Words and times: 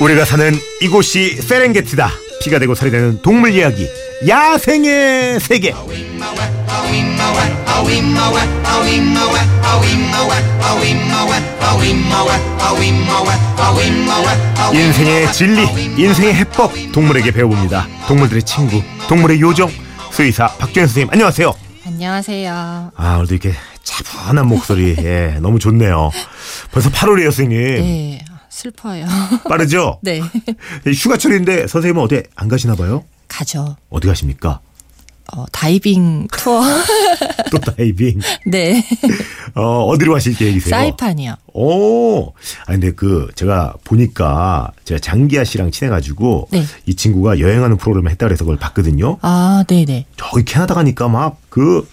우리가 0.00 0.24
사는 0.24 0.52
이곳이 0.80 1.36
세렝게티다. 1.42 2.10
피가 2.42 2.58
되고 2.58 2.74
살이 2.74 2.90
되는 2.90 3.20
동물 3.20 3.52
이야기. 3.52 3.86
야생의 4.26 5.40
세계. 5.40 5.74
인생의 14.72 15.32
진리, 15.32 15.62
인생의 15.98 16.34
해법 16.34 16.72
동물에게 16.92 17.30
배워봅니다. 17.32 17.86
동물들의 18.08 18.42
친구, 18.44 18.82
동물의 19.08 19.40
요정. 19.40 19.70
수의사 20.12 20.48
박주현 20.56 20.86
선생님 20.86 21.10
안녕하세요. 21.12 21.54
안녕하세요. 21.86 22.92
아 22.96 23.14
오늘도 23.16 23.34
이렇게 23.34 23.54
차분한 23.82 24.46
목소리, 24.46 24.96
예, 24.98 25.36
너무 25.40 25.58
좋네요. 25.58 26.10
벌써 26.72 26.90
8월이에요, 26.90 27.24
선생님. 27.24 27.58
네, 27.58 28.24
슬퍼요. 28.50 29.06
빠르죠? 29.48 29.98
네. 30.02 30.20
휴가철인데 30.86 31.66
선생님은 31.66 32.02
어디 32.02 32.22
안 32.34 32.48
가시나 32.48 32.74
봐요? 32.74 33.04
가죠. 33.28 33.76
어디 33.90 34.08
가십니까? 34.08 34.60
어, 35.32 35.44
다이빙 35.52 36.26
투어. 36.32 36.60
또 37.52 37.58
다이빙. 37.58 38.18
네. 38.46 38.84
어, 39.54 39.84
어디로 39.84 40.12
가실 40.14 40.34
계획이세요? 40.34 40.70
사이판이요. 40.70 41.36
오. 41.54 42.32
아 42.66 42.72
근데 42.72 42.90
그 42.90 43.28
제가 43.36 43.74
보니까 43.84 44.72
제가 44.84 44.98
장기하 44.98 45.44
씨랑 45.44 45.70
친해 45.70 45.88
가지고 45.88 46.48
네. 46.50 46.64
이 46.86 46.96
친구가 46.96 47.38
여행하는 47.38 47.76
프로그램을 47.76 48.10
했다 48.10 48.26
그래서 48.26 48.42
그걸 48.44 48.56
봤거든요. 48.58 49.18
아, 49.22 49.62
네 49.68 49.84
네. 49.84 50.04
저기 50.16 50.44
캐나다 50.44 50.74
가니까 50.74 51.08
막 51.08 51.38
그 51.50 51.88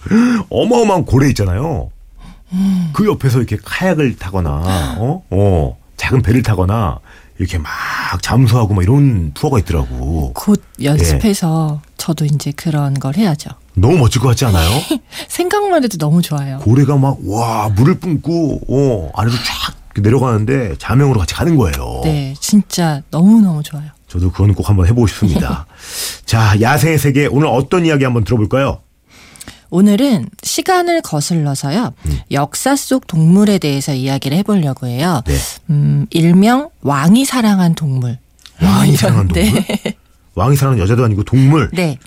어마어마한 0.50 1.04
고래 1.04 1.28
있잖아요. 1.28 1.90
그 2.92 3.06
옆에서 3.06 3.38
이렇게 3.38 3.56
카약을 3.62 4.16
타거나 4.16 4.96
어? 4.98 5.22
어. 5.30 5.76
작은 5.98 6.22
배를 6.22 6.42
타거나 6.42 6.98
이렇게 7.38 7.58
막 7.58 7.70
잠수하고 8.22 8.72
막 8.74 8.82
이런 8.82 9.32
투어가 9.34 9.58
있더라고. 9.60 10.32
곧 10.34 10.62
예. 10.80 10.86
연습해서 10.86 11.80
저도 11.98 12.24
이제 12.24 12.50
그런 12.52 12.94
걸 12.94 13.14
해야죠. 13.16 13.50
너무 13.74 13.98
멋질 13.98 14.20
것 14.22 14.28
같지 14.28 14.44
않아요? 14.46 14.68
생각만 15.28 15.84
해도 15.84 15.98
너무 15.98 16.22
좋아요. 16.22 16.58
고래가 16.60 16.96
막 16.96 17.18
와 17.24 17.68
물을 17.68 17.94
뿜고 18.00 18.60
어 18.68 19.10
아래로 19.14 19.36
쫙 19.36 19.74
내려가는데 20.00 20.76
자명으로 20.78 21.20
같이 21.20 21.34
가는 21.34 21.56
거예요. 21.56 22.00
네, 22.04 22.34
진짜 22.40 23.02
너무 23.10 23.40
너무 23.40 23.62
좋아요. 23.62 23.90
저도 24.08 24.30
그건 24.32 24.54
꼭 24.54 24.68
한번 24.68 24.86
해보고 24.86 25.06
싶습니다. 25.06 25.66
자 26.24 26.60
야생의 26.60 26.98
세계 26.98 27.26
오늘 27.26 27.48
어떤 27.48 27.84
이야기 27.86 28.04
한번 28.04 28.24
들어볼까요? 28.24 28.80
오늘은 29.70 30.28
시간을 30.42 31.02
거슬러서요. 31.02 31.92
음. 32.06 32.18
역사 32.30 32.76
속 32.76 33.06
동물에 33.06 33.58
대해서 33.58 33.94
이야기를 33.94 34.36
해보려고 34.38 34.86
해요. 34.86 35.22
네. 35.26 35.34
음, 35.70 36.06
일명 36.10 36.70
왕이 36.82 37.24
사랑한 37.24 37.74
동물. 37.74 38.18
왕이 38.62 38.96
사랑하는 38.96 39.32
네. 39.32 39.44
동물? 39.46 39.64
왕이 40.34 40.56
사랑하는 40.56 40.82
여자도 40.82 41.04
아니고 41.04 41.24
동물. 41.24 41.70
네. 41.72 41.98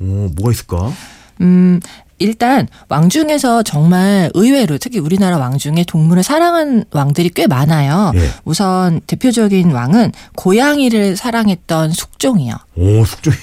어 0.00 0.28
뭐가 0.34 0.52
있을까? 0.52 0.92
음, 1.40 1.80
일단 2.18 2.68
왕 2.88 3.08
중에서 3.08 3.62
정말 3.62 4.30
의외로 4.34 4.76
특히 4.78 4.98
우리나라 4.98 5.38
왕 5.38 5.56
중에 5.56 5.84
동물을 5.86 6.22
사랑한 6.22 6.84
왕들이 6.92 7.30
꽤 7.30 7.46
많아요. 7.46 8.12
예. 8.14 8.28
우선 8.44 9.00
대표적인 9.06 9.72
왕은 9.72 10.12
고양이를 10.36 11.16
사랑했던 11.16 11.92
숙종이요. 11.92 12.54
오 12.76 13.04
숙종이 13.06 13.36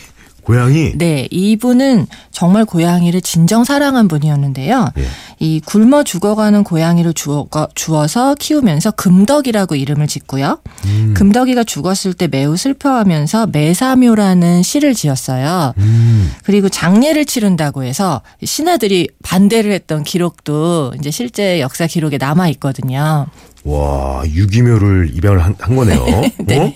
고양이. 0.48 0.94
네, 0.96 1.28
이분은 1.30 2.08
정말 2.32 2.64
고양이를 2.64 3.20
진정 3.20 3.66
사랑한 3.66 4.08
분이었는데요. 4.08 4.92
예. 4.98 5.06
이 5.40 5.60
굶어 5.60 6.04
죽어가는 6.04 6.64
고양이를 6.64 7.14
주어, 7.14 7.46
주어서 7.76 8.34
키우면서 8.34 8.92
금덕이라고 8.92 9.76
이름을 9.76 10.08
짓고요. 10.08 10.60
음. 10.86 11.14
금덕이가 11.18 11.66
죽었을 11.66 12.14
때 12.14 12.28
매우 12.28 12.56
슬퍼하면서 12.56 13.48
매사묘라는 13.48 14.64
시를 14.64 14.94
지었어요. 14.94 15.74
음. 15.80 16.32
그리고 16.44 16.70
장례를 16.70 17.26
치른다고 17.26 17.84
해서 17.84 18.22
신하들이 18.42 19.10
반대를 19.24 19.74
했던 19.74 20.06
기록도 20.06 20.94
이제 20.98 21.12
실제 21.12 21.60
역사 21.60 21.88
기록에 21.88 22.18
남아 22.18 22.48
있거든요. 22.52 23.28
와 23.68 24.24
유기묘를 24.26 25.12
입양을 25.14 25.44
한, 25.44 25.54
한 25.60 25.76
거네요. 25.76 26.00
어? 26.00 26.74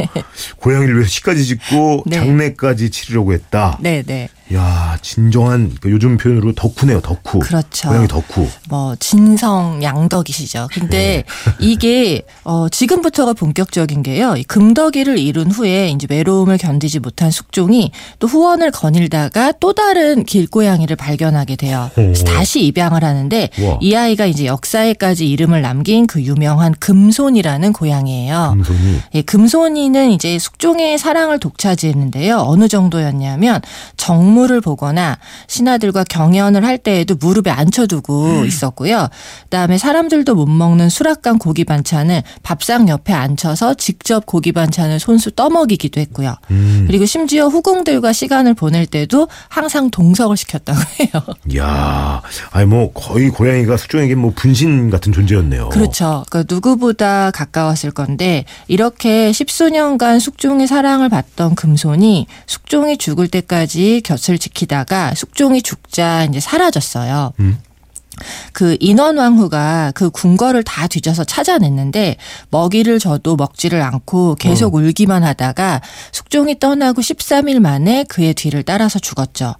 고양이를 0.57 0.95
위해서 0.95 1.09
시까지 1.09 1.45
짓고 1.45 2.03
네. 2.05 2.17
장례까지 2.17 2.89
치르려고 2.89 3.31
했다. 3.31 3.77
네, 3.79 4.03
네. 4.03 4.27
야 4.53 4.97
진정한 5.01 5.71
그 5.79 5.91
요즘 5.91 6.17
표현으로 6.17 6.53
덕후네요 6.53 7.01
덕후. 7.01 7.39
그렇죠. 7.39 7.89
고양이 7.89 8.07
덕후. 8.07 8.47
뭐 8.69 8.95
진성 8.99 9.81
양덕이시죠. 9.83 10.67
근데 10.73 11.23
이게 11.59 12.23
어 12.43 12.67
지금부터가 12.69 13.33
본격적인 13.33 14.03
게요. 14.03 14.35
이 14.35 14.43
금덕이를 14.43 15.19
이룬 15.19 15.51
후에 15.51 15.89
이제 15.89 16.07
외로움을 16.09 16.57
견디지 16.57 16.99
못한 16.99 17.31
숙종이 17.31 17.91
또 18.19 18.27
후원을 18.27 18.71
거닐다가 18.71 19.53
또 19.59 19.73
다른 19.73 20.25
길고양이를 20.25 20.95
발견하게 20.95 21.55
돼요. 21.55 21.89
그래서 21.95 22.23
오. 22.23 22.25
다시 22.25 22.65
입양을 22.65 23.03
하는데 23.03 23.49
우와. 23.59 23.77
이 23.81 23.95
아이가 23.95 24.25
이제 24.25 24.45
역사에까지 24.45 25.29
이름을 25.29 25.61
남긴 25.61 26.07
그 26.07 26.21
유명한 26.21 26.73
금손이라는 26.79 27.73
고양이예요. 27.73 28.55
금손이. 28.57 28.99
예, 29.15 29.21
금손이는 29.21 30.11
이제 30.11 30.39
숙종의 30.39 30.97
사랑을 30.97 31.39
독차지했는데요. 31.39 32.37
어느 32.37 32.67
정도였냐면 32.67 33.61
정 33.97 34.40
물을 34.41 34.59
보거나 34.59 35.19
신하들과 35.47 36.03
경연을 36.05 36.65
할 36.65 36.79
때에도 36.79 37.15
무릎에 37.15 37.51
앉혀두고 37.51 38.45
있었고요. 38.45 39.07
그다음에 39.43 39.77
사람들도 39.77 40.33
못 40.33 40.47
먹는 40.47 40.89
수락관 40.89 41.37
고기 41.37 41.63
반찬을 41.63 42.23
밥상 42.41 42.89
옆에 42.89 43.13
앉혀서 43.13 43.75
직접 43.75 44.25
고기 44.25 44.51
반찬을 44.51 44.99
손수 44.99 45.31
떠먹이기도 45.31 46.01
했고요. 46.01 46.35
음. 46.49 46.85
그리고 46.87 47.05
심지어 47.05 47.47
후궁들과 47.47 48.13
시간을 48.13 48.55
보낼 48.55 48.87
때도 48.87 49.27
항상 49.47 49.91
동석을 49.91 50.37
시켰다고 50.37 50.79
해요. 50.99 51.23
야, 51.57 52.21
아니 52.51 52.65
뭐 52.65 52.91
거의 52.93 53.29
고양이가 53.29 53.77
숙종에게 53.77 54.15
뭐 54.15 54.33
분신 54.35 54.89
같은 54.89 55.13
존재였네요. 55.13 55.69
그렇죠. 55.69 56.25
그 56.31 56.45
누구보다 56.49 57.29
가까웠을 57.29 57.91
건데 57.91 58.45
이렇게 58.67 59.31
십수년간 59.31 60.19
숙종의 60.19 60.65
사랑을 60.65 61.09
받던 61.09 61.53
금손이 61.53 62.25
숙종이 62.47 62.97
죽을 62.97 63.27
때까지 63.27 64.01
곁을 64.03 64.30
지키다가 64.37 65.13
숙종이 65.15 65.61
죽자 65.61 66.25
이제 66.25 66.39
사라졌어요. 66.39 67.33
음. 67.39 67.57
그 68.53 68.75
인원왕후가 68.81 69.93
그 69.95 70.09
궁궐을 70.09 70.63
다 70.63 70.87
뒤져서 70.87 71.23
찾아냈는데 71.23 72.17
먹이를 72.49 72.99
줘도 72.99 73.35
먹지를 73.35 73.81
않고 73.81 74.35
계속 74.35 74.75
울기만 74.75 75.23
하다가 75.23 75.81
숙종이 76.11 76.59
떠나고 76.59 77.01
13일 77.01 77.59
만에 77.59 78.03
그의 78.09 78.33
뒤를 78.33 78.63
따라서 78.63 78.99
죽었죠. 78.99 79.55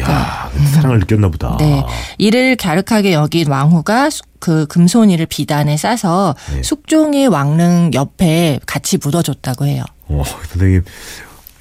야, 0.00 0.50
사랑을 0.74 0.98
느꼈나 0.98 1.28
보다. 1.28 1.56
네. 1.60 1.84
이를 2.18 2.56
갸륵하게 2.56 3.12
여긴 3.12 3.48
왕후가 3.48 4.10
수- 4.10 4.22
그 4.40 4.66
금손이를 4.66 5.26
비단에 5.26 5.76
싸서 5.76 6.34
네. 6.52 6.62
숙종의 6.64 7.28
왕릉 7.28 7.92
옆에 7.94 8.58
같이 8.66 8.98
묻어줬다고 8.98 9.66
해요. 9.66 9.84
어, 10.08 10.22
선생님 10.50 10.84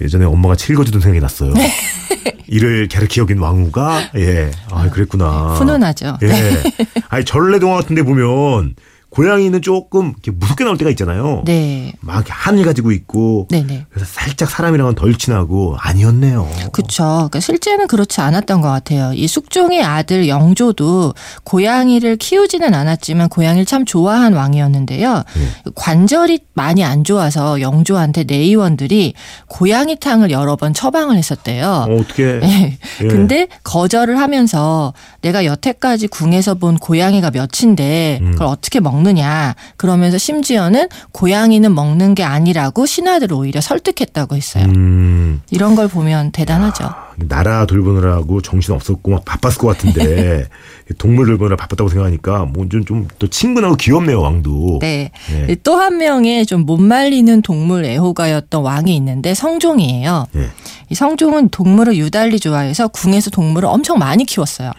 예전에 0.03 0.25
엄마가 0.25 0.55
칠거주던 0.55 1.01
생각이 1.01 1.21
났어요. 1.21 1.53
네. 1.53 1.71
이를 2.47 2.87
갸륵히 2.91 3.19
여긴 3.21 3.39
왕후가 3.39 4.11
예, 4.17 4.51
아 4.69 4.89
그랬구나. 4.89 5.55
훈훈하죠. 5.55 6.17
예. 6.21 6.27
네. 6.27 6.63
아니 7.09 7.25
전래동화 7.25 7.77
같은데 7.77 8.03
보면 8.03 8.75
고양이는 9.13 9.61
조금 9.61 10.07
이렇게 10.09 10.31
무섭게 10.31 10.63
나올 10.63 10.75
때가 10.77 10.89
있잖아요. 10.91 11.43
네. 11.45 11.93
막 11.99 12.15
이렇게 12.15 12.31
한을 12.31 12.65
가지고 12.65 12.91
있고. 12.91 13.47
네네. 13.51 13.85
그래서 13.91 14.09
살짝 14.11 14.49
사람이랑은 14.49 14.95
덜 14.95 15.15
친하고 15.15 15.75
아니었네요. 15.79 16.49
그렇죠. 16.71 17.03
그러니까 17.03 17.39
실제는 17.39 17.87
그렇지 17.87 18.21
않았던 18.21 18.61
것 18.61 18.69
같아요. 18.69 19.13
이 19.13 19.27
숙종의 19.27 19.83
아들 19.83 20.27
영조도 20.27 21.13
고양이를 21.43 22.17
키우지는 22.17 22.73
않았지만 22.73 23.29
고양이를 23.29 23.65
참 23.65 23.85
좋아한 23.85 24.33
왕이었는데요. 24.33 25.13
네. 25.13 25.71
관절이 25.75 26.39
많이 26.55 26.83
안 26.83 27.03
좋아서 27.03 27.61
영조한테 27.61 28.23
내의원들이 28.23 29.13
고양이탕을 29.47 30.31
여러 30.31 30.55
번 30.55 30.73
처방을 30.73 31.17
했었대요. 31.17 31.85
어, 31.87 31.95
어떻게? 31.99 32.39
네. 32.39 32.79
예. 33.03 33.07
근데 33.07 33.47
거절을 33.63 34.19
하면서 34.19 34.93
내가 35.21 35.45
여태까지 35.45 36.07
궁에서 36.07 36.55
본 36.55 36.77
고양이가 36.77 37.29
몇인데 37.29 38.17
음. 38.23 38.31
그걸 38.31 38.47
어떻게 38.47 38.79
먹 38.79 39.02
느냐 39.03 39.55
그러면서 39.77 40.17
심지어는 40.17 40.87
고양이는 41.11 41.73
먹는 41.73 42.15
게 42.15 42.23
아니라고 42.23 42.85
신하들을 42.85 43.35
오히려 43.35 43.61
설득했다고 43.61 44.35
했어요. 44.35 44.65
음. 44.65 45.41
이런 45.51 45.75
걸 45.75 45.87
보면 45.87 46.31
대단하죠. 46.31 46.89
나라 47.17 47.65
돌보느라고 47.65 48.41
정신 48.41 48.73
없었고 48.73 49.11
막 49.11 49.25
바빴을 49.25 49.57
것 49.57 49.67
같은데 49.67 50.47
동물 50.97 51.27
돌보느라 51.27 51.55
바빴다고 51.55 51.89
생각하니까 51.89 52.45
뭐 52.45 52.67
좀 52.69 52.85
좀 52.85 53.07
또 53.19 53.27
친근하고 53.27 53.75
귀엽네요 53.75 54.19
왕도. 54.21 54.79
네. 54.81 55.11
네. 55.29 55.55
또 55.63 55.75
한 55.77 55.97
명의 55.97 56.45
좀 56.45 56.63
못 56.63 56.77
말리는 56.79 57.41
동물 57.41 57.83
애호가였던 57.85 58.61
왕이 58.61 58.95
있는데 58.95 59.33
성종이에요. 59.33 60.27
네. 60.31 60.47
이 60.89 60.95
성종은 60.95 61.49
동물을 61.49 61.97
유달리 61.97 62.39
좋아해서 62.39 62.87
궁에서 62.89 63.29
동물을 63.31 63.67
엄청 63.67 63.97
많이 63.97 64.25
키웠어요. 64.25 64.71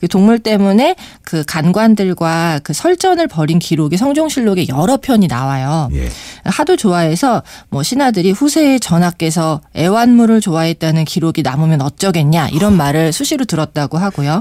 그 0.00 0.08
동물 0.08 0.38
때문에 0.38 0.96
그 1.22 1.44
간관들과 1.44 2.60
그 2.62 2.72
설전을 2.72 3.28
벌인 3.28 3.58
기록이 3.58 3.96
성종실록에 3.96 4.66
여러 4.68 4.96
편이 4.96 5.26
나와요. 5.26 5.88
예. 5.92 6.08
하도 6.44 6.76
좋아해서 6.76 7.42
뭐 7.70 7.82
신하들이 7.82 8.30
후세의 8.32 8.80
전하께서 8.80 9.60
애완물을 9.76 10.40
좋아했다는 10.40 11.04
기록이 11.04 11.42
남으면 11.42 11.77
어쩌겠냐 11.80 12.48
이런 12.48 12.76
말을 12.76 13.12
수시로 13.12 13.44
들었다고 13.44 13.98
하고요. 13.98 14.40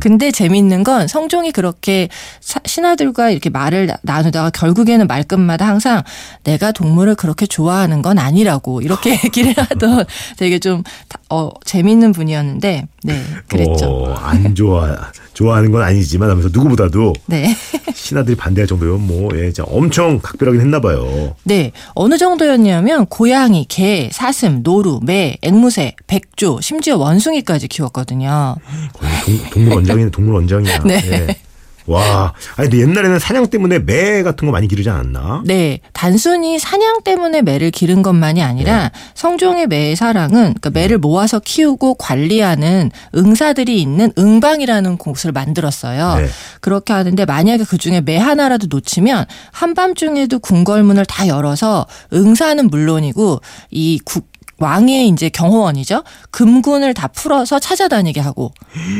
근데 0.00 0.30
재밌는 0.30 0.84
건 0.84 1.08
성종이 1.08 1.52
그렇게 1.52 2.08
사- 2.40 2.60
신하들과 2.64 3.30
이렇게 3.30 3.50
말을 3.50 3.86
나- 3.86 3.96
나누다가 4.02 4.50
결국에는 4.50 5.06
말끝마다 5.06 5.66
항상 5.66 6.02
내가 6.44 6.72
동물을 6.72 7.14
그렇게 7.16 7.46
좋아하는 7.46 8.02
건 8.02 8.18
아니라고 8.18 8.80
이렇게 8.82 9.10
얘기를 9.24 9.54
하던 9.56 10.04
되게 10.36 10.58
좀 10.58 10.82
어, 11.30 11.50
재밌는 11.64 12.12
분이었는데 12.12 12.86
네 13.04 13.22
그랬죠. 13.48 13.86
어, 13.86 14.14
안 14.14 14.54
좋아 14.54 15.10
좋아하는 15.34 15.70
건 15.70 15.82
아니지만 15.82 16.30
하면서 16.30 16.48
누구보다도 16.52 17.12
네. 17.26 17.54
신하들이 17.94 18.36
반대할 18.36 18.66
정도면 18.66 19.06
뭐 19.06 19.28
예, 19.34 19.52
진짜 19.52 19.64
엄청 19.64 20.18
각별하긴 20.20 20.60
했나 20.60 20.80
봐요. 20.80 21.36
네. 21.44 21.72
어느 21.94 22.16
정도였냐면 22.16 23.06
고양이, 23.06 23.66
개, 23.66 24.08
사슴, 24.12 24.62
노루, 24.62 25.00
매, 25.02 25.36
앵무새, 25.42 25.94
백조, 26.06 26.60
심지어 26.60 26.96
원숭이까지 26.96 27.68
키웠거든요. 27.68 28.56
거의 28.94 29.12
동, 29.24 29.50
동물 29.50 29.74
원장이네 29.74 30.10
동물 30.10 30.34
원장이야. 30.36 30.78
네. 30.86 31.00
예. 31.04 31.47
와, 31.88 32.34
아니 32.56 32.68
근데 32.68 32.82
옛날에는 32.82 33.18
사냥 33.18 33.46
때문에 33.48 33.78
매 33.78 34.22
같은 34.22 34.46
거 34.46 34.52
많이 34.52 34.68
기르지 34.68 34.90
않았나? 34.90 35.42
네. 35.46 35.80
단순히 35.92 36.58
사냥 36.58 37.02
때문에 37.02 37.40
매를 37.42 37.70
기른 37.70 38.02
것만이 38.02 38.42
아니라 38.42 38.90
성종의 39.14 39.66
매의 39.68 39.96
사랑은 39.96 40.54
그러니까 40.54 40.70
매를 40.70 40.98
모아서 40.98 41.40
키우고 41.40 41.94
관리하는 41.94 42.90
응사들이 43.14 43.80
있는 43.80 44.12
응방이라는 44.18 44.98
곳을 44.98 45.32
만들었어요. 45.32 46.16
네. 46.16 46.28
그렇게 46.60 46.92
하는데 46.92 47.24
만약에 47.24 47.64
그 47.64 47.78
중에 47.78 48.02
매 48.02 48.18
하나라도 48.18 48.66
놓치면 48.68 49.24
한밤중에도 49.52 50.38
궁궐문을 50.40 51.06
다 51.06 51.26
열어서 51.26 51.86
응사는 52.12 52.68
물론이고 52.68 53.40
이 53.70 53.98
국, 54.04 54.28
왕의 54.58 55.08
이제 55.08 55.28
경호원이죠. 55.28 56.02
금군을 56.30 56.94
다 56.94 57.06
풀어서 57.08 57.58
찾아다니게 57.58 58.20
하고, 58.20 58.52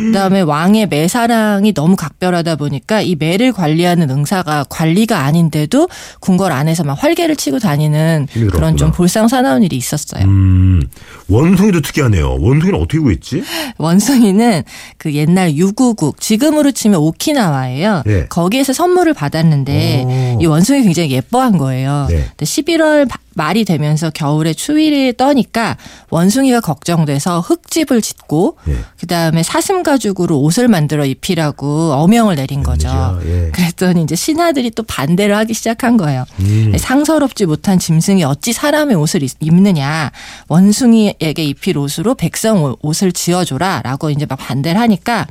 그다음에 0.07 0.41
왕의 0.41 0.87
매사랑이 0.89 1.75
너무 1.75 1.97
각별하다 1.97 2.57
보니까 2.57 3.01
이 3.03 3.17
매를 3.17 3.53
관리하는 3.53 4.09
응사가 4.11 4.65
관리가 4.69 5.19
아닌데도 5.25 5.89
궁궐 6.21 6.53
안에서 6.53 6.85
막 6.85 7.03
활개를 7.03 7.37
치고 7.37 7.59
다니는 7.59 8.27
힘이 8.31 8.49
그런 8.51 8.77
좀. 8.77 8.93
볼상사나운 8.93 9.63
일이 9.63 9.77
있었어요. 9.77 10.25
음, 10.25 10.83
원숭이도 11.29 11.81
특이하네요. 11.83 12.37
원숭이는 12.41 12.79
어떻게 12.81 12.99
구했지? 12.99 13.43
원숭이는 13.79 14.63
그 14.97 15.13
옛날 15.15 15.55
유구국 15.55 16.21
지금으로 16.21 16.71
치면 16.73 17.01
오키나와예요. 17.01 18.03
네. 18.07 18.27
거기에서 18.29 18.73
선물을 18.73 19.13
받았는데 19.15 20.05
오. 20.07 20.39
이 20.41 20.47
원숭이 20.47 20.83
굉장히 20.83 21.11
예뻐한 21.11 21.59
거예요. 21.59 22.07
네. 22.09 22.25
근데 22.37 22.45
11월 22.45 23.09
바- 23.09 23.19
말이 23.39 23.65
되면서 23.65 24.11
겨울에 24.11 24.53
추위를 24.53 25.13
떠니까 25.15 25.77
원숭이가 26.11 26.61
걱정돼서 26.61 27.41
흙집을 27.41 28.03
짓고 28.03 28.59
네. 28.65 28.75
그다음에 29.01 29.43
사슴 29.45 29.83
가죽으로 29.85 30.41
옷을 30.41 30.67
만들어 30.67 31.07
입히라고 31.07 31.93
어명을 31.95 32.35
내린 32.35 32.63
거죠. 32.65 32.89
웬일이야, 33.23 33.47
예. 33.47 33.51
그랬더니 33.53 34.03
이제 34.03 34.17
신하들이 34.17 34.73
또 34.73 34.83
반대를 34.83 35.37
하기 35.37 35.55
시작한 35.55 35.97
거예요. 35.97 36.25
음. 36.41 36.75
상서롭지 36.77 37.47
못한 37.47 37.79
짐승이 37.79 38.25
어찌 38.25 38.53
사람의 38.53 38.97
옷을 38.97 39.23
입- 39.23 39.31
입느냐. 39.41 40.11
원숭이에게 40.49 41.45
입힐 41.45 41.79
옷으로 41.79 42.15
백성 42.17 42.65
옷- 42.65 42.79
옷을 42.83 43.13
지어줘라라고 43.13 44.11
이제 44.11 44.27
막 44.27 44.37
반대를 44.37 44.81
하니까 44.81 45.27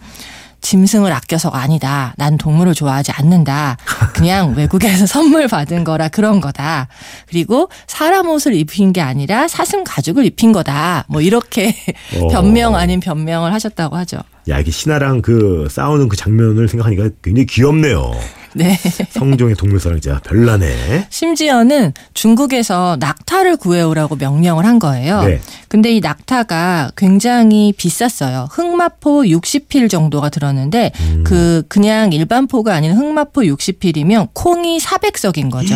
짐승을 0.67 1.13
아껴서가 1.13 1.59
아니다. 1.61 2.13
난 2.17 2.37
동물을 2.37 2.73
좋아하지 2.73 3.13
않는다. 3.13 3.77
그냥 4.13 4.53
외국에서 4.57 5.05
선물 5.05 5.47
받은 5.47 5.85
거라 5.85 6.09
그런 6.09 6.41
거다. 6.41 6.89
그리고 7.25 7.69
사람 7.87 8.27
옷을 8.27 8.53
입힌 8.53 8.91
게 8.91 8.99
아니라 8.99 9.47
사슴 9.47 9.85
가죽을 9.85 10.25
입힌 10.25 10.51
거다. 10.51 11.05
뭐 11.07 11.21
이렇게 11.21 11.73
어. 12.19 12.27
변명 12.33 12.75
아닌 12.75 12.99
변명을 12.99 13.53
하셨다고 13.53 13.95
하죠. 13.95 14.17
야, 14.49 14.59
이게 14.59 14.69
신하랑 14.69 15.21
그 15.21 15.69
싸우는 15.71 16.09
그 16.09 16.17
장면을 16.17 16.67
생각하니까 16.67 17.11
굉장히 17.23 17.45
귀엽네요. 17.45 18.11
네. 18.57 18.77
성종의 19.11 19.55
동물사랑 19.55 20.01
진짜 20.01 20.19
별나네. 20.19 21.07
심지어는 21.09 21.93
중국에서 22.13 22.97
낙타를 22.99 23.57
구해오라고 23.57 24.15
명령을 24.15 24.65
한 24.65 24.79
거예요. 24.79 25.23
네. 25.23 25.39
근데 25.67 25.91
이 25.91 25.99
낙타가 25.99 26.91
굉장히 26.95 27.73
비쌌어요. 27.75 28.47
흑마포 28.51 29.23
60필 29.23 29.89
정도가 29.89 30.29
들었는데 30.29 30.91
음. 30.99 31.23
그 31.25 31.63
그냥 31.67 32.13
일반 32.13 32.47
포가 32.47 32.73
아닌 32.73 32.93
흑마포 32.93 33.41
60필이면 33.41 34.29
콩이 34.33 34.79
400석인 34.79 35.51
거죠. 35.51 35.75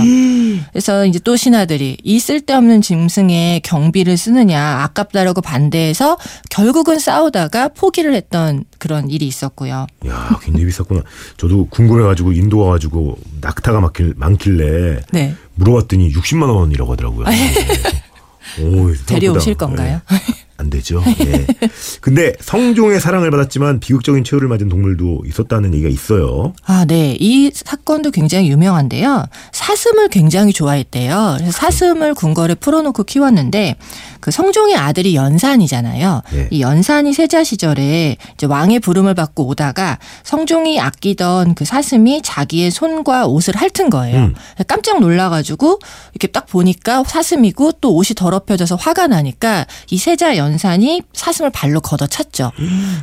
그래서 0.72 1.06
이제 1.06 1.20
또 1.20 1.36
신하들이 1.36 1.98
이 2.04 2.20
쓸데없는 2.20 2.82
짐승에 2.82 3.62
경비를 3.64 4.18
쓰느냐 4.18 4.62
아깝다라고 4.84 5.42
반대해서 5.42 6.18
결국은 6.50 7.00
싸우다가 7.00 7.70
포기를 7.70 8.14
했던 8.14 8.64
그런 8.78 9.10
일이 9.10 9.28
있었고요. 9.28 9.88
야, 10.08 10.40
굉장히 10.42 10.66
비쌌구나. 10.66 11.02
저도 11.38 11.68
궁금해가지고 11.70 12.32
인도 12.34 12.60
와 12.60 12.71
가지고 12.72 13.18
낙타가 13.42 13.80
많길, 13.82 14.14
많길래 14.18 15.02
네. 15.12 15.36
물어봤더니 15.56 16.14
60만 16.14 16.54
원이라고 16.54 16.92
하더라고요. 16.94 17.26
오, 18.60 18.94
데려오실 19.06 19.42
생각보다, 19.54 19.56
건가요? 19.58 20.02
예. 20.12 20.18
안 20.62 20.70
되죠. 20.70 21.04
예. 21.20 21.46
근데 22.00 22.34
성종의 22.40 23.02
사랑을 23.02 23.32
받았지만 23.32 23.80
비극적인 23.80 24.24
최후를 24.24 24.48
맞은 24.48 24.70
동물도 24.70 25.24
있었다는 25.26 25.74
얘기가 25.74 25.90
있어요. 25.90 26.54
아, 26.66 26.86
네. 26.86 27.18
이 27.20 27.52
사건도 27.54 28.12
굉장히 28.12 28.50
유명한데요. 28.50 29.26
사슴을 29.52 30.10
굉장히 30.10 30.54
좋아했대요. 30.54 31.36
그래서 31.40 31.52
사슴을 31.52 32.14
궁궐에 32.14 32.56
풀어놓고 32.56 33.04
키웠는데 33.04 33.76
그 34.22 34.30
성종의 34.30 34.76
아들이 34.76 35.16
연산이잖아요. 35.16 36.22
예. 36.36 36.48
이 36.52 36.62
연산이 36.62 37.12
세자 37.12 37.44
시절에 37.44 38.18
이제 38.36 38.46
왕의 38.46 38.80
부름을 38.80 39.16
받고 39.16 39.48
오다가 39.48 39.98
성종이 40.24 40.80
아끼던 40.80 41.56
그 41.56 41.66
사슴이 41.66 42.22
자기의 42.22 42.72
손과 42.72 43.26
옷을 43.26 43.56
핥은 43.56 43.90
거예요. 43.90 44.18
음. 44.18 44.36
깜짝 44.68 45.00
놀라가지고 45.00 45.80
이렇게 46.14 46.28
딱 46.28 46.46
보니까 46.46 47.04
사슴이고 47.04 47.74
또 47.82 47.96
옷이 47.96 48.14
더럽혀져서 48.16 48.76
화가 48.76 49.08
나니까 49.08 49.66
이 49.90 49.98
세자 49.98 50.38
연 50.38 50.51
산이 50.58 51.02
사슴을 51.14 51.50
발로 51.52 51.82
걷어찼죠. 51.82 52.52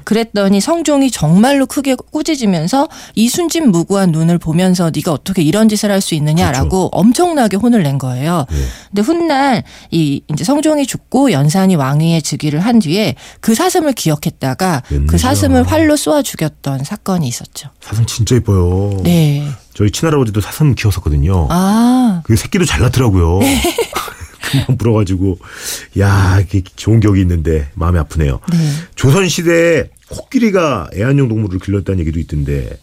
그랬더니 0.05 0.61
성종이 0.61 1.11
정말로 1.11 1.67
크게 1.67 1.95
꾸짖으면서 2.13 2.89
이 3.15 3.29
순진 3.29 3.71
무구한 3.71 4.11
눈을 4.11 4.39
보면서 4.39 4.91
네가 4.95 5.13
어떻게 5.13 5.43
이런 5.43 5.69
짓을 5.69 5.91
할 5.91 5.99
수 6.01 6.15
있느냐라고 6.15 6.89
엄청나게 6.93 7.57
혼을 7.57 7.83
낸 7.83 7.99
거예요. 7.99 8.47
예. 8.53 8.57
근데 8.89 9.03
훗날 9.03 9.65
이 9.91 10.23
이제 10.33 10.45
성종이 10.45 10.87
죽고 10.87 11.33
연산이 11.33 11.75
왕위에 11.75 12.21
즉위를 12.21 12.61
한 12.61 12.79
뒤에 12.79 13.17
그 13.41 13.55
사슴을 13.55 13.93
기억했다가 13.95 14.83
그 14.87 14.95
웬일이야. 14.95 15.19
사슴을 15.19 15.63
활로 15.65 15.97
쏘아 15.97 16.23
죽였던 16.23 16.85
사건이 16.85 17.27
있었죠. 17.27 17.71
사슴 17.81 18.07
진짜 18.07 18.37
이뻐요. 18.37 19.01
네. 19.03 19.45
저희 19.75 19.91
친할아버지도 19.91 20.41
사슴 20.41 20.75
키웠었거든요. 20.75 21.49
아, 21.51 22.23
그 22.25 22.37
새끼도 22.37 22.65
잘 22.65 22.81
낳더라고요. 22.81 23.41
금방 24.51 24.77
불어가지고 24.79 25.39
야 26.01 26.41
이게 26.41 26.63
좋은 26.77 27.01
기억이 27.01 27.21
있는데 27.21 27.69
마음이 27.75 27.99
아프네요. 27.99 28.41
네. 28.51 28.59
조선 28.95 29.29
시대에 29.29 29.85
코끼리가 30.09 30.89
애완용 30.95 31.29
동물을 31.29 31.59
길렀다는 31.61 32.01
얘기도 32.01 32.19
있던데 32.21 32.79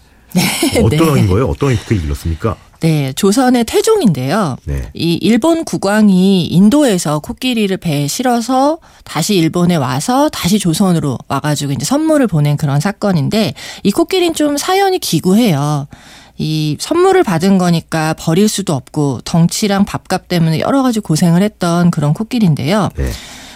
어떤 0.84 1.15
네. 1.15 1.27
거예요? 1.27 1.48
어떤 1.48 1.75
코끼리 1.75 2.01
길렀습니까? 2.01 2.57
네, 2.81 3.13
조선의 3.13 3.63
태종인데요. 3.63 4.57
네. 4.65 4.91
이 4.93 5.13
일본 5.15 5.63
국왕이 5.63 6.45
인도에서 6.45 7.19
코끼리를 7.19 7.75
배에 7.77 8.07
실어서 8.07 8.77
다시 9.03 9.36
일본에 9.36 9.75
와서 9.75 10.29
다시 10.29 10.60
조선으로 10.60 11.17
와가지고 11.27 11.72
이제 11.72 11.86
선물을 11.86 12.27
보낸 12.27 12.57
그런 12.57 12.79
사건인데 12.79 13.53
이 13.84 13.91
코끼리는 13.91 14.36
좀 14.36 14.57
사연이 14.57 15.00
기구해요. 15.00 15.88
이 16.37 16.75
선물을 16.79 17.23
받은 17.23 17.57
거니까 17.57 18.13
버릴 18.17 18.47
수도 18.49 18.73
없고 18.73 19.21
덩치랑 19.25 19.85
밥값 19.85 20.27
때문에 20.27 20.59
여러 20.59 20.83
가지 20.83 20.99
고생을 20.99 21.41
했던 21.41 21.91
그런 21.91 22.13
코끼리인데요. 22.13 22.89
네. 22.97 23.09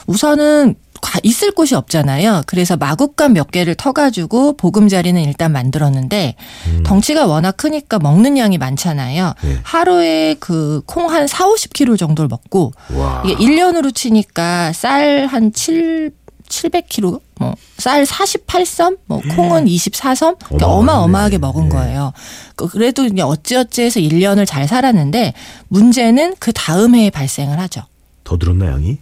우선은 0.07 0.75
가- 1.01 1.19
있을 1.23 1.51
곳이 1.51 1.75
없잖아요. 1.75 2.43
그래서 2.45 2.75
마구간 2.75 3.31
몇 3.33 3.51
개를 3.51 3.75
터가지고 3.75 4.57
보금자리는 4.57 5.21
일단 5.21 5.51
만들었는데 5.53 6.35
덩치가 6.83 7.25
워낙 7.25 7.55
크니까 7.57 7.99
먹는 7.99 8.37
양이 8.37 8.57
많잖아요. 8.57 9.33
네. 9.41 9.57
하루에 9.63 10.35
그 10.39 10.81
콩 10.85 11.09
한 11.09 11.27
4, 11.27 11.45
50kg 11.45 11.97
정도를 11.97 12.27
먹고 12.27 12.73
와. 12.95 13.23
이게 13.25 13.35
1년으로 13.35 13.93
치니까 13.95 14.73
쌀 14.73 15.27
한 15.27 15.53
7, 15.53 16.11
700kg, 16.49 17.21
뭐, 17.39 17.55
쌀 17.77 18.03
48섬, 18.03 18.97
뭐, 19.05 19.21
콩은 19.35 19.65
24섬? 19.65 20.37
그러니까 20.39 20.67
어마어마하네. 20.67 20.91
어마어마하게 20.91 21.37
먹은 21.37 21.69
네. 21.69 21.75
거예요. 21.75 22.11
그- 22.55 22.67
그래도 22.67 23.03
그냥 23.07 23.27
어찌어찌 23.29 23.83
해서 23.83 23.99
1년을 23.99 24.45
잘 24.45 24.67
살았는데, 24.67 25.33
문제는 25.69 26.35
그 26.39 26.51
다음 26.51 26.95
해에 26.95 27.09
발생을 27.09 27.57
하죠. 27.59 27.83
더 28.23 28.37
들었나 28.37 28.67
양이? 28.67 28.97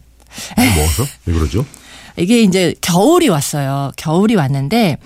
너무 0.56 0.70
먹어서? 0.76 1.04
왜 1.26 1.34
그러죠? 1.34 1.66
이게 2.18 2.42
이제 2.42 2.76
겨울이 2.82 3.30
왔어요. 3.30 3.92
겨울이 3.96 4.36
왔는데, 4.36 4.98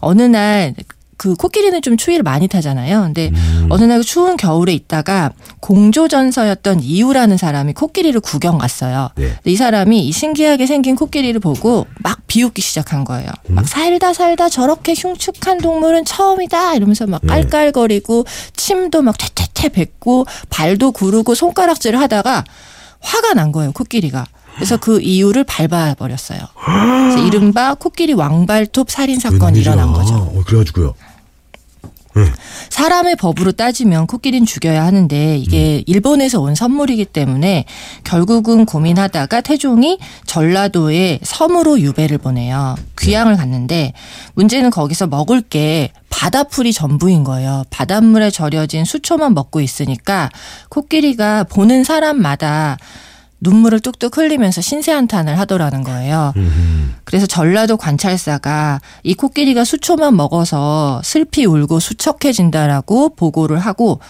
어느 0.00 0.22
날, 0.22 0.74
그 1.18 1.34
코끼리는 1.34 1.82
좀 1.82 1.96
추위를 1.96 2.22
많이 2.22 2.46
타잖아요. 2.46 3.02
근데 3.02 3.30
음. 3.34 3.66
어느 3.70 3.84
날 3.84 4.02
추운 4.02 4.36
겨울에 4.36 4.72
있다가 4.72 5.32
공조전서였던 5.60 6.80
이유라는 6.80 7.36
사람이 7.36 7.74
코끼리를 7.74 8.18
구경 8.20 8.56
갔어요. 8.56 9.10
네. 9.16 9.26
근데 9.26 9.50
이 9.50 9.56
사람이 9.56 10.06
이 10.06 10.12
신기하게 10.12 10.66
생긴 10.66 10.94
코끼리를 10.94 11.38
보고 11.40 11.86
막 11.98 12.26
비웃기 12.28 12.62
시작한 12.62 13.04
거예요. 13.04 13.28
막 13.48 13.68
살다 13.68 14.12
살다 14.14 14.48
저렇게 14.48 14.94
흉측한 14.96 15.58
동물은 15.58 16.04
처음이다 16.04 16.76
이러면서 16.76 17.06
막 17.08 17.20
네. 17.22 17.28
깔깔거리고 17.28 18.24
침도 18.54 19.02
막 19.02 19.18
퇴퇴퇴 19.18 19.70
뱉고 19.70 20.24
발도 20.50 20.92
구르고 20.92 21.34
손가락질을 21.34 22.00
하다가 22.00 22.44
화가 23.00 23.34
난 23.34 23.50
거예요 23.50 23.72
코끼리가. 23.72 24.24
그래서 24.58 24.76
그 24.76 25.00
이유를 25.00 25.44
밟아버렸어요. 25.44 26.40
그래서 26.64 27.18
이른바 27.24 27.74
코끼리 27.74 28.12
왕발톱 28.12 28.90
살인 28.90 29.20
사건이 29.20 29.58
웬일이야. 29.58 29.72
일어난 29.72 29.92
거죠. 29.92 30.14
어, 30.14 30.42
그래가지고요. 30.44 30.94
사람의 32.68 33.14
법으로 33.14 33.52
따지면 33.52 34.08
코끼리는 34.08 34.44
죽여야 34.44 34.84
하는데 34.84 35.36
이게 35.36 35.84
일본에서 35.86 36.40
온 36.40 36.56
선물이기 36.56 37.04
때문에 37.04 37.64
결국은 38.02 38.66
고민하다가 38.66 39.40
태종이 39.42 39.98
전라도에 40.26 41.20
섬으로 41.22 41.78
유배를 41.80 42.18
보내요. 42.18 42.74
귀향을 42.98 43.36
갔는데 43.36 43.92
문제는 44.34 44.70
거기서 44.70 45.06
먹을 45.06 45.40
게 45.40 45.92
바다풀이 46.10 46.72
전부인 46.72 47.22
거예요. 47.22 47.62
바닷물에 47.70 48.30
절여진 48.30 48.84
수초만 48.84 49.34
먹고 49.34 49.60
있으니까 49.60 50.28
코끼리가 50.70 51.44
보는 51.44 51.84
사람마다 51.84 52.78
눈물을 53.40 53.80
뚝뚝 53.80 54.16
흘리면서 54.16 54.60
신세한탄을 54.60 55.38
하더라는 55.40 55.84
거예요. 55.84 56.32
음. 56.36 56.96
그래서 57.04 57.26
전라도 57.26 57.76
관찰사가 57.76 58.80
이 59.02 59.14
코끼리가 59.14 59.64
수초만 59.64 60.16
먹어서 60.16 61.00
슬피 61.04 61.44
울고 61.46 61.78
수척해진다라고 61.80 63.14
보고를 63.14 63.58
하고 63.58 64.00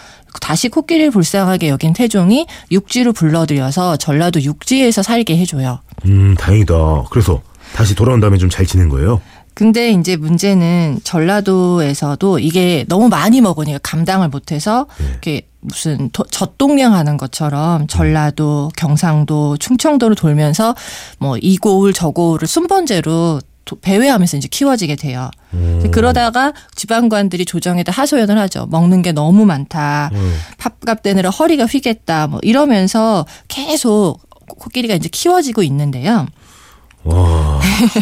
다시 0.41 0.69
코끼리를 0.69 1.11
불쌍하게 1.11 1.69
여긴 1.69 1.93
태종이 1.93 2.47
육지로 2.71 3.13
불러들여서 3.13 3.97
전라도 3.97 4.41
육지에서 4.41 5.03
살게 5.03 5.37
해줘요. 5.37 5.79
음, 6.05 6.35
다행이다. 6.35 7.03
그래서 7.11 7.41
다시 7.73 7.95
돌아온 7.95 8.19
다음에 8.19 8.37
좀 8.37 8.49
잘 8.49 8.65
지낸 8.65 8.89
거예요? 8.89 9.21
근데 9.53 9.91
이제 9.91 10.15
문제는 10.15 11.01
전라도에서도 11.03 12.39
이게 12.39 12.85
너무 12.87 13.09
많이 13.09 13.41
먹으니까 13.41 13.79
감당을 13.83 14.29
못해서 14.29 14.87
이렇게 15.09 15.48
무슨 15.61 16.09
도- 16.11 16.23
젖동량 16.25 16.93
하는 16.93 17.17
것처럼 17.17 17.87
전라도, 17.87 18.69
경상도, 18.77 19.57
충청도를 19.57 20.15
돌면서 20.15 20.75
뭐 21.19 21.35
이 21.41 21.57
고을 21.57 21.93
저 21.93 22.11
고을을 22.11 22.47
순번제로 22.47 23.41
도- 23.65 23.75
배회하면서 23.81 24.37
이제 24.37 24.47
키워지게 24.49 24.95
돼요. 24.95 25.29
음. 25.53 25.89
그러다가 25.91 26.53
지방관들이 26.75 27.45
조정에다 27.45 27.91
하소연을 27.91 28.37
하죠. 28.39 28.67
먹는 28.71 29.01
게 29.01 29.11
너무 29.11 29.45
많다. 29.45 30.09
음. 30.13 30.35
팥값 30.57 31.03
되느라 31.03 31.29
허리가 31.29 31.65
휘겠다. 31.65 32.27
뭐 32.27 32.39
이러면서 32.41 33.25
계속 33.47 34.19
코끼리가 34.47 34.95
이제 34.95 35.09
키워지고 35.11 35.61
있는데요. 35.63 36.25
와. 37.03 37.59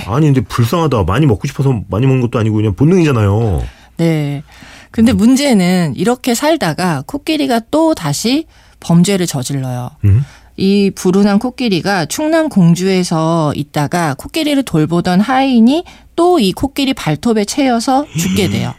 아니, 0.08 0.28
근데 0.28 0.42
불쌍하다. 0.42 1.04
많이 1.04 1.26
먹고 1.26 1.48
싶어서 1.48 1.82
많이 1.90 2.06
먹는 2.08 2.22
것도 2.22 2.40
아니고 2.40 2.56
그냥 2.56 2.74
본능이잖아요. 2.76 3.62
네. 3.98 4.44
근데 4.92 5.14
문제는 5.14 5.94
이렇게 5.96 6.34
살다가 6.34 7.04
코끼리가 7.08 7.62
또 7.72 7.94
다시 7.96 8.46
범죄를 8.80 9.28
저질러요. 9.28 9.92
음? 10.06 10.24
이 10.56 10.92
불운한 10.96 11.38
코끼리가 11.40 12.06
충남 12.08 12.50
공주에서 12.50 13.54
있다가 13.56 14.16
코끼리를 14.16 14.62
돌보던 14.64 15.20
하인이 15.22 15.84
또 16.16 16.40
이 16.40 16.52
코끼리 16.52 16.94
발톱에 16.96 17.46
채여서 17.46 18.06
죽게 18.18 18.50
돼요. 18.50 18.74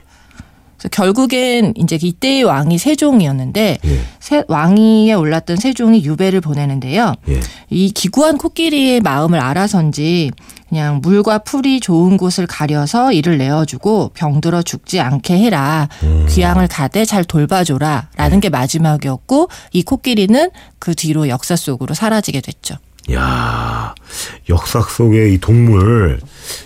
그래서 0.79 0.89
결국엔 0.91 1.75
이제 1.77 1.99
이때의 2.01 2.45
왕이 2.45 2.79
세종이었는데 2.79 3.79
예. 3.85 4.01
세- 4.21 4.45
왕위에 4.47 5.13
올랐던 5.13 5.57
세종이 5.57 6.05
유배를 6.05 6.41
보내는데요. 6.41 7.15
예. 7.29 7.41
이 7.69 7.91
기구한 7.91 8.39
코끼리의 8.39 9.01
마음을 9.01 9.41
알아선지 9.41 10.31
그냥 10.69 11.01
물과 11.03 11.39
풀이 11.39 11.81
좋은 11.81 12.17
곳을 12.17 12.47
가려서 12.47 13.13
이를 13.13 13.39
내어주고 13.39 14.13
병들어 14.15 14.63
죽지 14.63 15.01
않게 15.01 15.37
해라. 15.39 15.89
귀향을 16.29 16.69
가되 16.69 17.05
잘 17.05 17.25
돌봐줘라. 17.25 18.11
라는 18.17 18.39
게 18.41 18.49
마지막이었고 18.49 19.49
이 19.73 19.83
코끼리는 19.83 20.51
그 20.79 20.95
뒤로 20.95 21.29
역사 21.29 21.57
속으로 21.57 21.95
사라지게 21.95 22.41
됐죠. 22.43 22.77
야 23.15 23.95
역사 24.51 24.83
속의 24.83 25.33
이 25.35 25.39
동물 25.39 26.21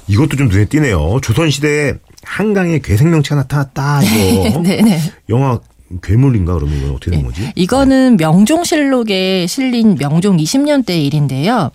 이것도 0.09 0.37
좀 0.37 0.49
눈에 0.49 0.65
띄네요. 0.65 1.21
조선시대에 1.23 1.95
한강에 2.25 2.79
괴 2.79 2.97
생명체가 2.97 3.43
나타났다 3.43 4.03
이거 4.05 4.63
네네. 4.63 5.01
영화 5.29 5.59
괴물인가 6.01 6.55
그러면 6.55 6.79
이건 6.79 6.91
어떻게 6.93 7.11
된 7.11 7.25
거지? 7.25 7.53
이거는 7.55 8.17
명종실록에 8.17 9.47
실린 9.47 9.97
명종 9.97 10.39
20년 10.39 10.87
대 10.87 10.99
일인데요. 10.99 11.71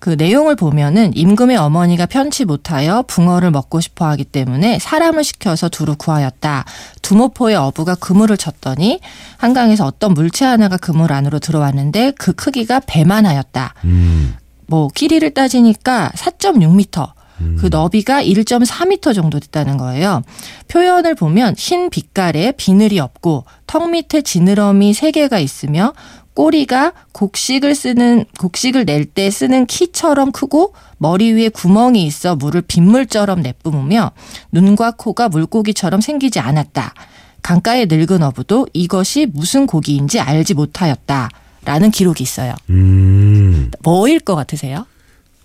그 0.00 0.10
내용을 0.18 0.56
보면은 0.56 1.12
임금의 1.14 1.56
어머니가 1.56 2.06
편치 2.06 2.44
못하여 2.44 3.04
붕어를 3.06 3.50
먹고 3.50 3.80
싶어 3.80 4.06
하기 4.08 4.24
때문에 4.24 4.78
사람을 4.78 5.22
시켜서 5.22 5.68
두루 5.68 5.94
구하였다. 5.96 6.64
두모포의 7.02 7.56
어부가 7.56 7.94
그물을 7.94 8.36
쳤더니 8.36 9.00
한강에서 9.36 9.86
어떤 9.86 10.14
물체 10.14 10.44
하나가 10.44 10.76
그물 10.76 11.12
안으로 11.12 11.38
들어왔는데 11.38 12.12
그 12.18 12.32
크기가 12.32 12.80
배만 12.80 13.26
하였다. 13.26 13.74
음, 13.84 14.34
뭐 14.66 14.88
길이를 14.94 15.32
따지니까 15.32 16.10
4.6m. 16.16 17.19
그 17.58 17.66
너비가 17.70 18.22
1.4m 18.22 19.14
정도 19.14 19.38
됐다는 19.40 19.76
거예요. 19.76 20.22
표현을 20.68 21.14
보면 21.14 21.54
흰 21.56 21.90
빛깔에 21.90 22.52
비늘이 22.56 22.98
없고 23.00 23.44
턱 23.66 23.90
밑에 23.90 24.22
지느러미 24.22 24.92
3개가 24.92 25.40
있으며 25.42 25.92
꼬리가 26.34 26.92
곡식을 27.12 27.74
쓰는 27.74 28.24
곡식을 28.38 28.84
낼 28.84 29.04
때 29.04 29.30
쓰는 29.30 29.66
키처럼 29.66 30.30
크고 30.32 30.74
머리 30.98 31.32
위에 31.32 31.48
구멍이 31.48 32.04
있어 32.06 32.36
물을 32.36 32.62
빗물처럼 32.62 33.42
내뿜으며 33.42 34.12
눈과 34.52 34.92
코가 34.92 35.28
물고기처럼 35.28 36.00
생기지 36.00 36.38
않았다. 36.38 36.94
강가의 37.42 37.86
늙은 37.86 38.22
어부도 38.22 38.68
이것이 38.72 39.26
무슨 39.26 39.66
고기인지 39.66 40.20
알지 40.20 40.54
못하였다. 40.54 41.28
라는 41.64 41.90
기록이 41.90 42.22
있어요. 42.22 42.54
음, 42.70 43.70
뭐일 43.82 44.20
것 44.20 44.34
같으세요? 44.34 44.86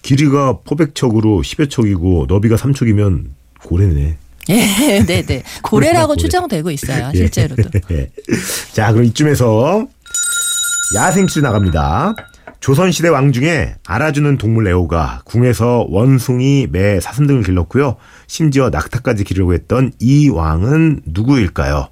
길이가 0.06 0.60
포백척으로 0.64 1.42
10여 1.42 1.68
척이고 1.68 2.28
너비가 2.30 2.56
3척이면 2.58 3.26
고래네. 3.64 4.18
예, 4.50 4.56
네, 5.04 5.24
네. 5.24 5.42
고래라고 5.64 6.10
고래. 6.10 6.18
추정되고 6.22 6.70
있어요, 6.70 7.10
예. 7.16 7.18
실제로도. 7.18 7.64
자, 8.72 8.92
그럼 8.92 9.06
이쯤에서 9.06 9.88
야생실 10.96 11.42
나갑니다. 11.42 12.14
조선시대 12.60 13.10
왕 13.10 13.32
중에 13.32 13.76
알아주는 13.88 14.38
동물 14.38 14.68
애호가 14.68 15.22
궁에서 15.26 15.88
원숭이, 15.90 16.68
매, 16.70 17.00
사슴 17.00 17.26
등을 17.26 17.42
길렀고요. 17.42 17.96
심지어 18.28 18.70
낙타까지 18.70 19.24
기르고 19.24 19.56
했던 19.56 19.92
이 20.00 20.30
왕은 20.30 21.02
누구일까요? 21.06 21.90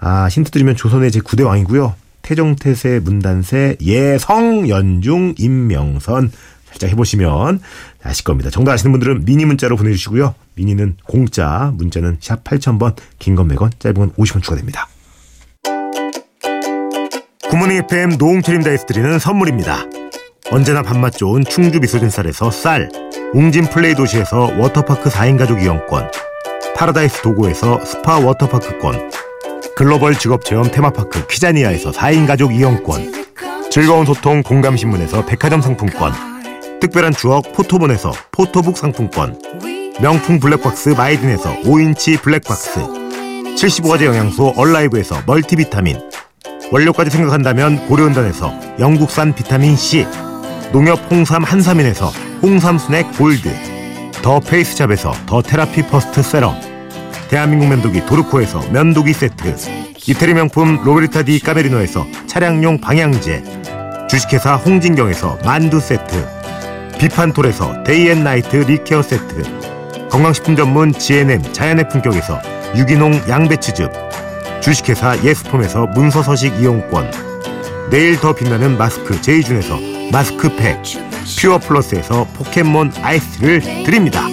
아, 0.00 0.28
힌트 0.30 0.50
드리면 0.50 0.76
조선의 0.76 1.10
제9대 1.10 1.44
왕이고요. 1.44 1.94
태종태세, 2.22 3.00
문단세, 3.04 3.76
예성, 3.82 4.70
연중, 4.70 5.34
임명선 5.36 6.32
살짝 6.74 6.90
해보시면 6.90 7.60
아실 8.02 8.24
겁니다. 8.24 8.50
정답 8.50 8.72
아시는 8.72 8.92
분들은 8.92 9.24
미니 9.24 9.44
문자로 9.44 9.76
보내주시고요. 9.76 10.34
미니는 10.54 10.96
공짜, 11.06 11.72
문자는 11.74 12.18
샵 12.20 12.44
8000번, 12.44 12.96
긴 13.18 13.34
건 13.34 13.48
100원, 13.48 13.70
짧은 13.78 13.94
건 13.94 14.12
50원 14.12 14.42
추가됩니다. 14.42 14.88
굿모닝 17.50 17.76
FM 17.90 18.16
노홍철입니다에서 18.18 18.86
드리는 18.86 19.18
선물입니다. 19.18 19.84
언제나 20.50 20.82
밥맛 20.82 21.16
좋은 21.16 21.44
충주 21.44 21.80
미소진 21.80 22.10
쌀에서 22.10 22.50
쌀, 22.50 22.90
웅진 23.32 23.66
플레이 23.66 23.94
도시에서 23.94 24.52
워터파크 24.58 25.08
4인 25.10 25.38
가족 25.38 25.62
이용권, 25.62 26.10
파라다이스 26.76 27.22
도고에서 27.22 27.84
스파 27.84 28.18
워터파크권, 28.18 29.10
글로벌 29.76 30.16
직업체험 30.16 30.70
테마파크 30.70 31.26
키자니아에서 31.26 31.90
4인 31.92 32.26
가족 32.26 32.54
이용권, 32.54 33.24
즐거운 33.70 34.04
소통 34.06 34.42
공감신문에서 34.42 35.24
백화점 35.26 35.60
상품권, 35.60 36.12
특별한 36.84 37.14
추억 37.14 37.54
포토몬에서 37.54 38.12
포토북 38.30 38.76
상품권, 38.76 39.40
명품 40.02 40.38
블랙박스 40.38 40.90
마이딘에서 40.90 41.62
5인치 41.62 42.20
블랙박스, 42.20 42.78
75가지 43.56 44.04
영양소 44.04 44.52
얼라이브에서 44.54 45.22
멀티비타민, 45.26 45.98
원료까지 46.70 47.08
생각한다면 47.08 47.86
고려은단에서 47.88 48.52
영국산 48.80 49.34
비타민 49.34 49.76
C, 49.76 50.06
농협 50.72 51.10
홍삼 51.10 51.42
한삼인에서 51.42 52.08
홍삼 52.42 52.76
스낵 52.76 53.16
골드, 53.16 53.48
더 54.20 54.38
페이스샵에서 54.40 55.14
더 55.24 55.40
테라피 55.40 55.86
퍼스트 55.86 56.22
세럼 56.22 56.54
대한민국 57.30 57.68
면도기 57.68 58.04
도르코에서 58.04 58.60
면도기 58.70 59.14
세트 59.14 59.56
이태리 60.06 60.34
명품 60.34 60.82
로베르타 60.84 61.22
디 61.22 61.40
까메리노에서 61.40 62.06
차량용 62.26 62.78
방향제 62.82 63.42
주식회사 64.10 64.56
홍진경에서 64.56 65.38
만두 65.44 65.80
세트 65.80 66.43
비판톨에서 66.98 67.82
데이앤나이트 67.84 68.56
립케어 68.56 69.02
세트. 69.02 70.08
건강식품 70.10 70.56
전문 70.56 70.92
GNM 70.92 71.42
자연의 71.52 71.88
품격에서 71.88 72.40
유기농 72.76 73.22
양배추즙. 73.28 73.90
주식회사 74.60 75.22
예스폼에서 75.22 75.86
문서서식 75.88 76.60
이용권. 76.60 77.10
내일 77.90 78.18
더 78.18 78.34
빛나는 78.34 78.78
마스크 78.78 79.20
제이준에서 79.20 79.78
마스크팩. 80.10 80.82
퓨어 81.40 81.58
플러스에서 81.58 82.26
포켓몬 82.34 82.92
아이스를 83.02 83.60
드립니다. 83.60 84.26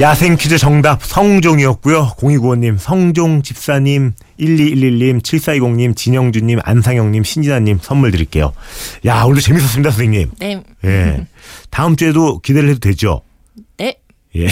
야생 0.00 0.36
퀴즈 0.36 0.58
정답 0.58 1.02
성종이었고요. 1.02 2.14
0295님, 2.18 2.78
성종 2.78 3.42
집사님, 3.42 4.12
1211님, 4.38 5.20
7420님, 5.20 5.96
진영주님, 5.96 6.60
안상영님, 6.62 7.24
신진아님 7.24 7.80
선물 7.82 8.12
드릴게요. 8.12 8.52
야, 9.06 9.22
오늘도 9.24 9.40
재밌었습니다, 9.40 9.90
선생님. 9.90 10.30
네. 10.38 10.62
예. 10.84 11.26
다음 11.70 11.96
주에도 11.96 12.38
기대를 12.38 12.68
해도 12.68 12.78
되죠? 12.78 13.22
네. 13.76 13.96
예. 14.36 14.46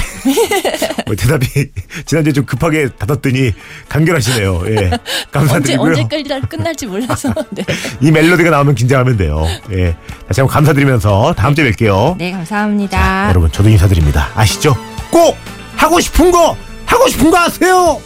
뭐 1.07 1.15
대답이 1.15 1.47
지난주에 2.07 2.33
좀 2.33 2.45
급하게 2.45 2.89
닫았더니 2.89 3.53
간결하시네요. 3.89 4.63
예. 4.67 4.91
감사드리고요. 5.31 5.91
언제 5.93 6.05
끝날, 6.09 6.41
끝날지 6.41 6.87
몰라서. 6.87 7.33
네. 7.53 7.63
이 8.01 8.11
멜로디가 8.11 8.51
나오면 8.51 8.75
긴장하면 8.75 9.17
돼요. 9.17 9.45
예. 9.71 9.95
다시 10.27 10.41
한번 10.41 10.49
감사드리면서 10.49 11.35
다음 11.35 11.55
주에 11.55 11.71
뵐게요. 11.71 12.17
네, 12.19 12.33
감사합니다. 12.33 13.29
여러분 13.29 13.53
저도 13.53 13.69
인사드립니다. 13.69 14.31
아시죠? 14.35 14.75
꼭 15.17 15.35
하고 15.77 15.99
싶은 15.99 16.31
거 16.31 16.55
하고 16.85 17.09
싶은 17.09 17.31
거 17.31 17.39
하세요. 17.39 17.99